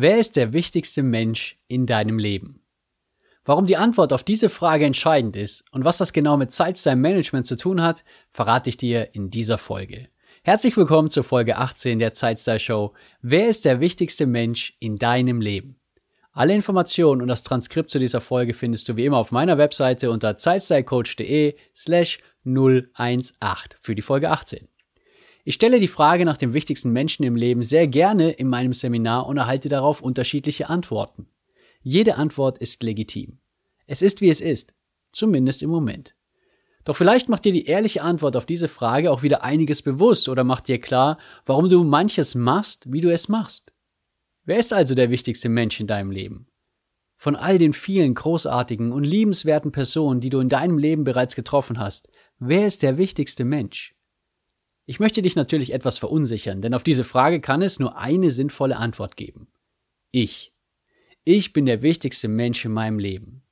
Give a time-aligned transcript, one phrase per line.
[0.00, 2.60] Wer ist der wichtigste Mensch in deinem Leben?
[3.44, 7.48] Warum die Antwort auf diese Frage entscheidend ist und was das genau mit Zeitstyle Management
[7.48, 10.06] zu tun hat, verrate ich dir in dieser Folge.
[10.44, 12.94] Herzlich willkommen zur Folge 18 der Zeitstyle Show.
[13.22, 15.80] Wer ist der wichtigste Mensch in deinem Leben?
[16.30, 20.12] Alle Informationen und das Transkript zu dieser Folge findest du wie immer auf meiner Webseite
[20.12, 23.34] unter zeitstylecoach.de slash 018
[23.80, 24.68] für die Folge 18.
[25.48, 29.26] Ich stelle die Frage nach dem wichtigsten Menschen im Leben sehr gerne in meinem Seminar
[29.26, 31.26] und erhalte darauf unterschiedliche Antworten.
[31.80, 33.38] Jede Antwort ist legitim.
[33.86, 34.74] Es ist wie es ist,
[35.10, 36.14] zumindest im Moment.
[36.84, 40.44] Doch vielleicht macht dir die ehrliche Antwort auf diese Frage auch wieder einiges bewusst oder
[40.44, 43.72] macht dir klar, warum du manches machst, wie du es machst.
[44.44, 46.48] Wer ist also der wichtigste Mensch in deinem Leben?
[47.16, 51.78] Von all den vielen großartigen und liebenswerten Personen, die du in deinem Leben bereits getroffen
[51.78, 53.97] hast, wer ist der wichtigste Mensch?
[54.90, 58.78] Ich möchte dich natürlich etwas verunsichern, denn auf diese Frage kann es nur eine sinnvolle
[58.78, 59.48] Antwort geben.
[60.12, 60.54] Ich.
[61.24, 63.42] Ich bin der wichtigste Mensch in meinem Leben.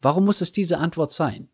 [0.00, 1.50] Warum muss es diese Antwort sein?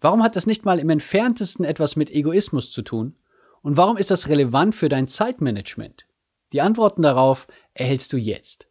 [0.00, 3.16] Warum hat das nicht mal im entferntesten etwas mit Egoismus zu tun?
[3.62, 6.06] Und warum ist das relevant für dein Zeitmanagement?
[6.52, 8.68] Die Antworten darauf erhältst du jetzt.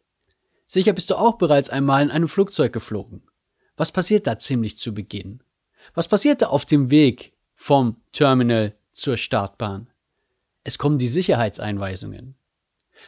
[0.66, 3.20] Sicher bist du auch bereits einmal in einem Flugzeug geflogen.
[3.76, 5.42] Was passiert da ziemlich zu Beginn?
[5.92, 9.90] Was passiert da auf dem Weg vom Terminal zur Startbahn.
[10.62, 12.36] Es kommen die Sicherheitseinweisungen.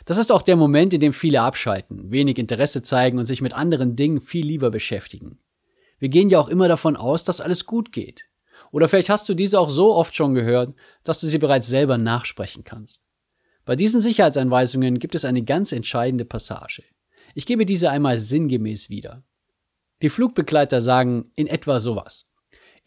[0.05, 3.55] Das ist auch der Moment, in dem viele abschalten, wenig Interesse zeigen und sich mit
[3.55, 5.39] anderen Dingen viel lieber beschäftigen.
[5.99, 8.29] Wir gehen ja auch immer davon aus, dass alles gut geht.
[8.73, 10.75] Oder vielleicht hast du diese auch so oft schon gehört,
[11.05, 13.05] dass du sie bereits selber nachsprechen kannst.
[13.65, 16.83] Bei diesen Sicherheitseinweisungen gibt es eine ganz entscheidende Passage.
[17.35, 19.25] Ich gebe diese einmal sinngemäß wieder.
[20.03, 22.29] Die Flugbegleiter sagen in etwa sowas.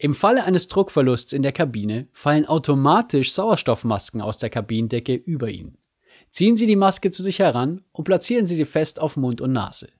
[0.02, 5.76] Im Falle eines Druckverlusts in der Kabine fallen automatisch Sauerstoffmasken aus der Kabinendecke über ihn.
[6.30, 9.52] Ziehen Sie die Maske zu sich heran und platzieren Sie sie fest auf Mund und
[9.52, 9.90] Nase.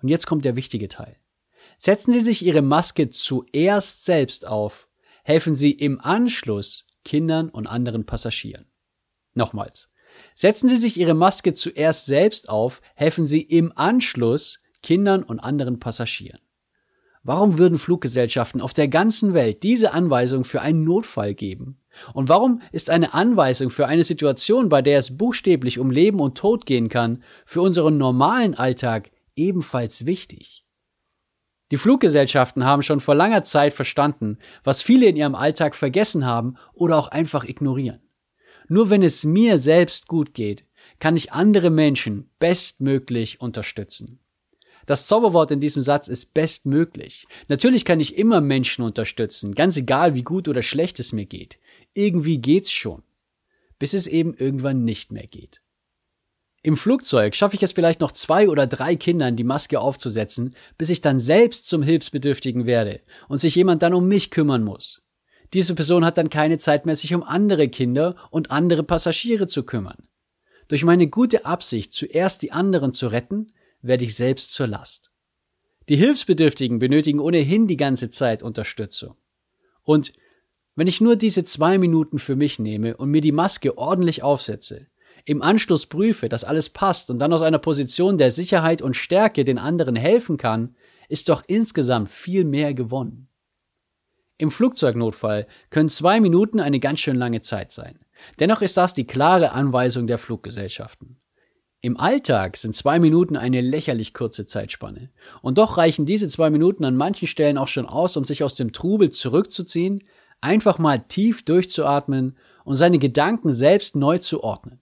[0.00, 1.16] Und jetzt kommt der wichtige Teil.
[1.76, 4.86] Setzen Sie sich Ihre Maske zuerst selbst auf,
[5.24, 8.66] helfen Sie im Anschluss Kindern und anderen Passagieren.
[9.34, 9.90] Nochmals.
[10.36, 15.80] Setzen Sie sich Ihre Maske zuerst selbst auf, helfen Sie im Anschluss Kindern und anderen
[15.80, 16.45] Passagieren.
[17.26, 21.76] Warum würden Fluggesellschaften auf der ganzen Welt diese Anweisung für einen Notfall geben?
[22.14, 26.38] Und warum ist eine Anweisung für eine Situation, bei der es buchstäblich um Leben und
[26.38, 30.64] Tod gehen kann, für unseren normalen Alltag ebenfalls wichtig?
[31.72, 36.54] Die Fluggesellschaften haben schon vor langer Zeit verstanden, was viele in ihrem Alltag vergessen haben
[36.74, 38.08] oder auch einfach ignorieren.
[38.68, 40.64] Nur wenn es mir selbst gut geht,
[41.00, 44.20] kann ich andere Menschen bestmöglich unterstützen.
[44.86, 47.26] Das Zauberwort in diesem Satz ist bestmöglich.
[47.48, 51.58] Natürlich kann ich immer Menschen unterstützen, ganz egal wie gut oder schlecht es mir geht.
[51.92, 53.02] Irgendwie geht's schon.
[53.78, 55.60] Bis es eben irgendwann nicht mehr geht.
[56.62, 60.88] Im Flugzeug schaffe ich es vielleicht noch zwei oder drei Kindern die Maske aufzusetzen, bis
[60.90, 65.02] ich dann selbst zum Hilfsbedürftigen werde und sich jemand dann um mich kümmern muss.
[65.52, 69.62] Diese Person hat dann keine Zeit mehr, sich um andere Kinder und andere Passagiere zu
[69.62, 70.08] kümmern.
[70.68, 73.52] Durch meine gute Absicht, zuerst die anderen zu retten,
[73.82, 75.10] werde ich selbst zur Last.
[75.88, 79.16] Die Hilfsbedürftigen benötigen ohnehin die ganze Zeit Unterstützung.
[79.82, 80.12] Und
[80.74, 84.86] wenn ich nur diese zwei Minuten für mich nehme und mir die Maske ordentlich aufsetze,
[85.24, 89.44] im Anschluss prüfe, dass alles passt und dann aus einer Position der Sicherheit und Stärke
[89.44, 90.76] den anderen helfen kann,
[91.08, 93.28] ist doch insgesamt viel mehr gewonnen.
[94.38, 97.98] Im Flugzeugnotfall können zwei Minuten eine ganz schön lange Zeit sein.
[98.38, 101.20] Dennoch ist das die klare Anweisung der Fluggesellschaften.
[101.80, 105.10] Im Alltag sind zwei Minuten eine lächerlich kurze Zeitspanne.
[105.42, 108.54] Und doch reichen diese zwei Minuten an manchen Stellen auch schon aus, um sich aus
[108.54, 110.02] dem Trubel zurückzuziehen,
[110.40, 114.80] einfach mal tief durchzuatmen und seine Gedanken selbst neu zu ordnen.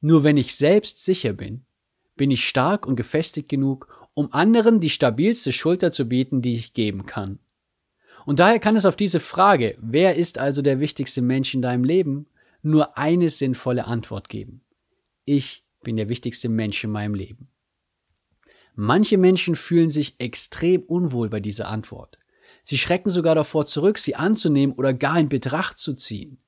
[0.00, 1.64] Nur wenn ich selbst sicher bin,
[2.16, 6.74] bin ich stark und gefestigt genug, um anderen die stabilste Schulter zu bieten, die ich
[6.74, 7.38] geben kann.
[8.26, 11.84] Und daher kann es auf diese Frage, wer ist also der wichtigste Mensch in deinem
[11.84, 12.26] Leben,
[12.62, 14.60] nur eine sinnvolle Antwort geben.
[15.24, 17.48] Ich bin der wichtigste Mensch in meinem Leben.
[18.74, 22.18] Manche Menschen fühlen sich extrem unwohl bei dieser Antwort.
[22.62, 26.38] Sie schrecken sogar davor zurück, sie anzunehmen oder gar in Betracht zu ziehen.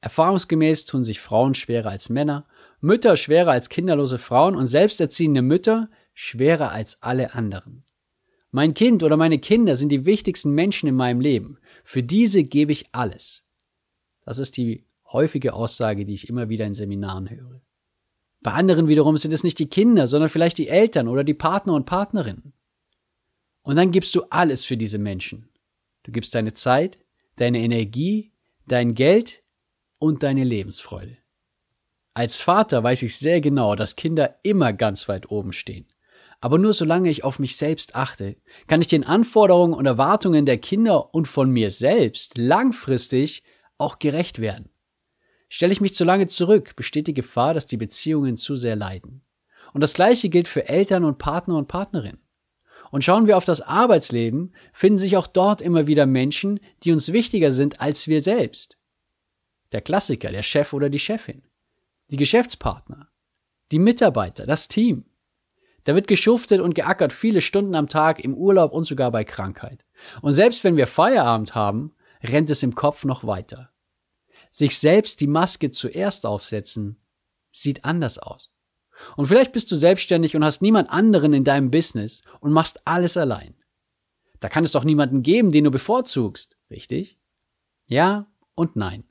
[0.00, 2.46] Erfahrungsgemäß tun sich Frauen schwerer als Männer,
[2.80, 7.84] Mütter schwerer als kinderlose Frauen und selbsterziehende Mütter schwerer als alle anderen.
[8.50, 11.58] Mein Kind oder meine Kinder sind die wichtigsten Menschen in meinem Leben.
[11.84, 13.48] Für diese gebe ich alles.
[14.24, 17.60] Das ist die häufige Aussage, die ich immer wieder in Seminaren höre.
[18.42, 21.74] Bei anderen wiederum sind es nicht die Kinder, sondern vielleicht die Eltern oder die Partner
[21.74, 22.52] und Partnerinnen.
[23.62, 25.48] Und dann gibst du alles für diese Menschen.
[26.04, 26.98] Du gibst deine Zeit,
[27.36, 28.32] deine Energie,
[28.66, 29.42] dein Geld
[29.98, 31.18] und deine Lebensfreude.
[32.14, 35.86] Als Vater weiß ich sehr genau, dass Kinder immer ganz weit oben stehen.
[36.40, 40.56] Aber nur solange ich auf mich selbst achte, kann ich den Anforderungen und Erwartungen der
[40.56, 43.42] Kinder und von mir selbst langfristig
[43.76, 44.70] auch gerecht werden.
[45.52, 49.22] Stelle ich mich zu lange zurück, besteht die Gefahr, dass die Beziehungen zu sehr leiden.
[49.74, 52.22] Und das Gleiche gilt für Eltern und Partner und Partnerinnen.
[52.92, 57.12] Und schauen wir auf das Arbeitsleben, finden sich auch dort immer wieder Menschen, die uns
[57.12, 58.78] wichtiger sind als wir selbst.
[59.72, 61.42] Der Klassiker, der Chef oder die Chefin,
[62.10, 63.08] die Geschäftspartner,
[63.72, 65.04] die Mitarbeiter, das Team.
[65.82, 69.84] Da wird geschuftet und geackert viele Stunden am Tag im Urlaub und sogar bei Krankheit.
[70.22, 73.69] Und selbst wenn wir Feierabend haben, rennt es im Kopf noch weiter.
[74.50, 76.96] Sich selbst die Maske zuerst aufsetzen,
[77.52, 78.52] sieht anders aus.
[79.16, 83.16] Und vielleicht bist du selbstständig und hast niemand anderen in deinem Business und machst alles
[83.16, 83.54] allein.
[84.40, 87.18] Da kann es doch niemanden geben, den du bevorzugst, richtig?
[87.86, 89.04] Ja und nein.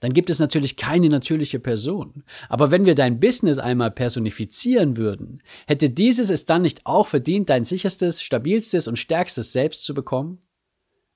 [0.00, 2.24] Dann gibt es natürlich keine natürliche Person.
[2.48, 7.50] Aber wenn wir dein Business einmal personifizieren würden, hätte dieses es dann nicht auch verdient,
[7.50, 10.42] dein sicherstes, stabilstes und stärkstes Selbst zu bekommen?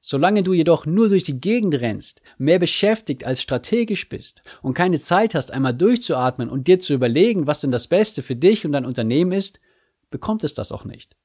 [0.09, 5.01] Solange du jedoch nur durch die Gegend rennst, mehr beschäftigt als strategisch bist und keine
[5.01, 8.71] Zeit hast, einmal durchzuatmen und dir zu überlegen, was denn das Beste für dich und
[8.71, 9.59] dein Unternehmen ist,
[10.09, 11.17] bekommt es das auch nicht.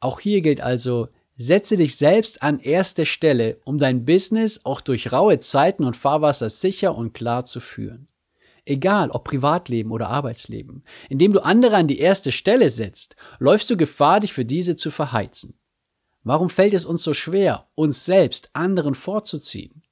[0.00, 1.06] Auch hier gilt also,
[1.36, 6.48] setze dich selbst an erste Stelle, um dein Business auch durch raue Zeiten und Fahrwasser
[6.48, 8.08] sicher und klar zu führen.
[8.64, 13.76] Egal ob Privatleben oder Arbeitsleben, indem du andere an die erste Stelle setzt, läufst du
[13.76, 15.54] Gefahr, dich für diese zu verheizen.
[16.24, 19.82] Warum fällt es uns so schwer, uns selbst anderen vorzuziehen?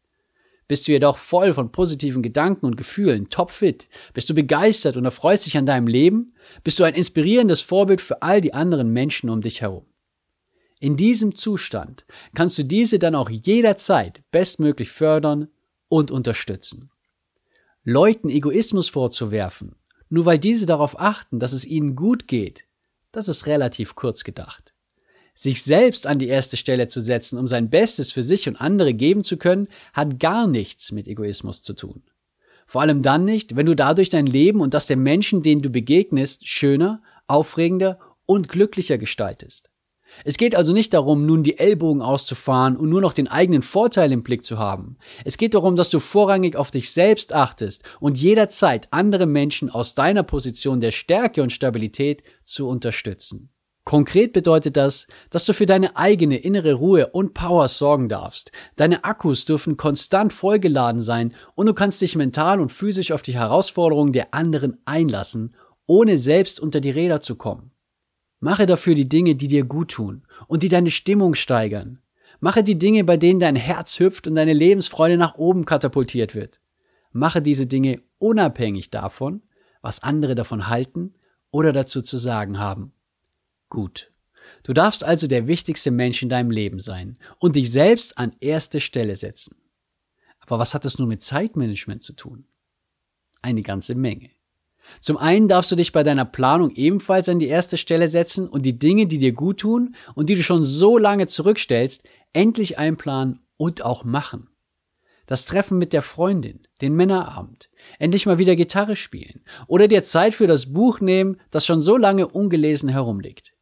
[0.69, 5.47] Bist du jedoch voll von positiven Gedanken und Gefühlen, topfit, bist du begeistert und erfreust
[5.47, 9.41] dich an deinem Leben, bist du ein inspirierendes Vorbild für all die anderen Menschen um
[9.41, 9.87] dich herum.
[10.79, 15.49] In diesem Zustand kannst du diese dann auch jederzeit bestmöglich fördern
[15.89, 16.91] und unterstützen.
[17.84, 19.75] Leuten Egoismus vorzuwerfen,
[20.10, 22.66] nur weil diese darauf achten, dass es ihnen gut geht,
[23.10, 24.75] das ist relativ kurz gedacht.
[25.34, 28.92] Sich selbst an die erste Stelle zu setzen, um sein Bestes für sich und andere
[28.92, 32.02] geben zu können, hat gar nichts mit Egoismus zu tun.
[32.66, 35.70] Vor allem dann nicht, wenn du dadurch dein Leben und das der Menschen, denen du
[35.70, 39.70] begegnest, schöner, aufregender und glücklicher gestaltest.
[40.25, 44.12] Es geht also nicht darum, nun die Ellbogen auszufahren und nur noch den eigenen Vorteil
[44.12, 44.97] im Blick zu haben.
[45.25, 49.95] Es geht darum, dass du vorrangig auf dich selbst achtest und jederzeit andere Menschen aus
[49.95, 53.50] deiner Position der Stärke und Stabilität zu unterstützen.
[53.85, 58.52] Konkret bedeutet das, dass du für deine eigene innere Ruhe und Power sorgen darfst.
[58.76, 63.35] Deine Akkus dürfen konstant vollgeladen sein und du kannst dich mental und physisch auf die
[63.35, 67.70] Herausforderungen der anderen einlassen, ohne selbst unter die Räder zu kommen.
[68.40, 72.00] Mache dafür die Dinge, die dir gut tun und die deine Stimmung steigern.
[72.40, 76.61] Mache die Dinge, bei denen dein Herz hüpft und deine Lebensfreude nach oben katapultiert wird.
[77.12, 79.42] Mache diese Dinge unabhängig davon,
[79.82, 81.14] was andere davon halten
[81.50, 82.92] oder dazu zu sagen haben.
[83.68, 84.11] Gut.
[84.62, 88.80] Du darfst also der wichtigste Mensch in deinem Leben sein und dich selbst an erste
[88.80, 89.56] Stelle setzen.
[90.40, 92.47] Aber was hat das nun mit Zeitmanagement zu tun?
[93.42, 94.30] Eine ganze Menge.
[95.00, 98.66] Zum einen darfst du dich bei deiner Planung ebenfalls an die erste Stelle setzen und
[98.66, 103.40] die Dinge, die dir gut tun und die du schon so lange zurückstellst, endlich einplanen
[103.56, 104.49] und auch machen.
[105.26, 107.70] Das Treffen mit der Freundin, den Männerabend,
[108.00, 111.97] endlich mal wieder Gitarre spielen oder dir Zeit für das Buch nehmen, das schon so
[111.97, 113.54] lange ungelesen herumliegt.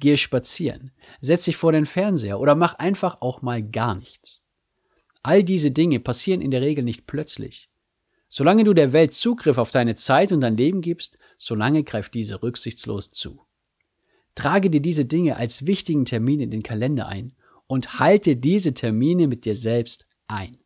[0.00, 4.42] Geh spazieren, setz dich vor den Fernseher oder mach einfach auch mal gar nichts.
[5.22, 7.70] All diese Dinge passieren in der Regel nicht plötzlich.
[8.34, 12.42] Solange du der Welt Zugriff auf deine Zeit und dein Leben gibst, solange greift diese
[12.42, 13.42] rücksichtslos zu.
[14.34, 17.34] Trage dir diese Dinge als wichtigen Termin in den Kalender ein
[17.66, 20.56] und halte diese Termine mit dir selbst ein.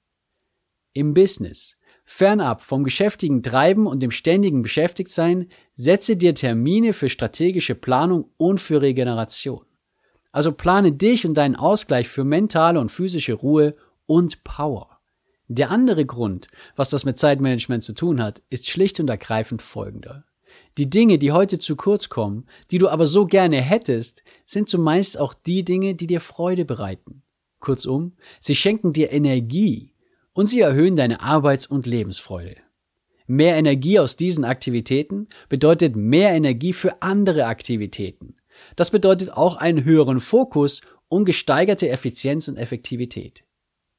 [0.92, 7.74] Im Business Fernab vom geschäftigen Treiben und dem ständigen Beschäftigtsein, setze dir Termine für strategische
[7.74, 9.66] Planung und für Regeneration.
[10.30, 13.74] Also plane dich und deinen Ausgleich für mentale und physische Ruhe
[14.06, 14.95] und Power.
[15.48, 20.24] Der andere Grund, was das mit Zeitmanagement zu tun hat, ist schlicht und ergreifend folgender.
[20.76, 25.18] Die Dinge, die heute zu kurz kommen, die du aber so gerne hättest, sind zumeist
[25.18, 27.22] auch die Dinge, die dir Freude bereiten.
[27.60, 29.92] Kurzum, sie schenken dir Energie,
[30.36, 32.56] und sie erhöhen deine Arbeits- und Lebensfreude.
[33.26, 38.36] Mehr Energie aus diesen Aktivitäten bedeutet mehr Energie für andere Aktivitäten.
[38.76, 43.44] Das bedeutet auch einen höheren Fokus und gesteigerte Effizienz und Effektivität.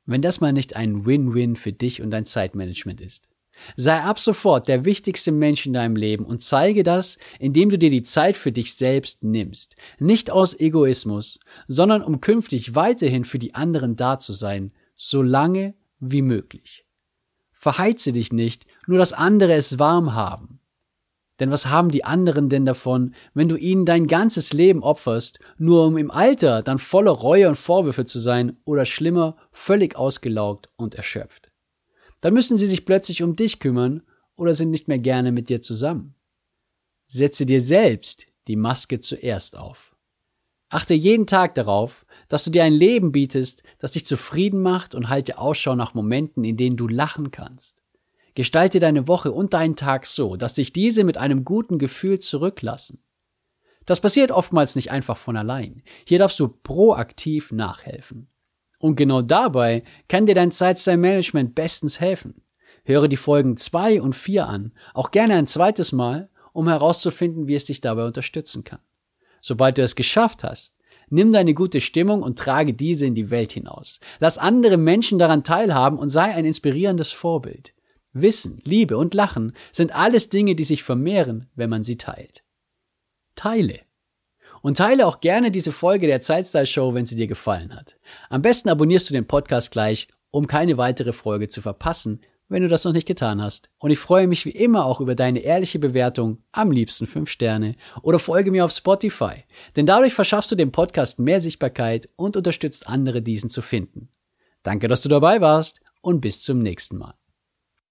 [0.07, 3.29] Wenn das mal nicht ein Win-Win für dich und dein Zeitmanagement ist.
[3.75, 7.89] Sei ab sofort der wichtigste Mensch in deinem Leben und zeige das, indem du dir
[7.89, 9.75] die Zeit für dich selbst nimmst.
[9.99, 16.21] Nicht aus Egoismus, sondern um künftig weiterhin für die anderen da zu sein, solange wie
[16.21, 16.85] möglich.
[17.51, 20.56] Verheize dich nicht, nur dass andere es warm haben.
[21.39, 25.85] Denn was haben die anderen denn davon, wenn du ihnen dein ganzes Leben opferst, nur
[25.85, 30.95] um im Alter dann voller Reue und Vorwürfe zu sein oder schlimmer, völlig ausgelaugt und
[30.95, 31.51] erschöpft?
[32.21, 34.01] Dann müssen sie sich plötzlich um dich kümmern
[34.35, 36.15] oder sind nicht mehr gerne mit dir zusammen.
[37.07, 39.95] Setze dir selbst die Maske zuerst auf.
[40.69, 45.09] Achte jeden Tag darauf, dass du dir ein Leben bietest, das dich zufrieden macht und
[45.09, 47.81] halte Ausschau nach Momenten, in denen du lachen kannst.
[48.37, 53.01] Gestalte deine Woche und deinen Tag so, dass sich diese mit einem guten Gefühl zurücklassen.
[53.87, 55.81] Das passiert oftmals nicht einfach von allein.
[56.05, 58.27] Hier darfst du proaktiv nachhelfen.
[58.77, 62.43] Und genau dabei kann dir dein Zeitstyle-Management bestens helfen.
[62.83, 67.55] Höre die Folgen 2 und 4 an, auch gerne ein zweites Mal, um herauszufinden, wie
[67.55, 68.81] es dich dabei unterstützen kann.
[69.41, 70.77] Sobald du es geschafft hast,
[71.09, 74.01] Nimm deine gute Stimmung und trage diese in die Welt hinaus.
[74.19, 77.73] Lass andere Menschen daran teilhaben und sei ein inspirierendes Vorbild.
[78.21, 82.43] Wissen, Liebe und Lachen sind alles Dinge, die sich vermehren, wenn man sie teilt.
[83.35, 83.81] Teile.
[84.61, 87.97] Und teile auch gerne diese Folge der Zeitstyle Show, wenn sie dir gefallen hat.
[88.29, 92.67] Am besten abonnierst du den Podcast gleich, um keine weitere Folge zu verpassen, wenn du
[92.67, 93.69] das noch nicht getan hast.
[93.77, 97.75] Und ich freue mich wie immer auch über deine ehrliche Bewertung, am liebsten 5 Sterne,
[98.01, 99.43] oder folge mir auf Spotify,
[99.75, 104.09] denn dadurch verschaffst du dem Podcast mehr Sichtbarkeit und unterstützt andere, diesen zu finden.
[104.63, 107.15] Danke, dass du dabei warst und bis zum nächsten Mal.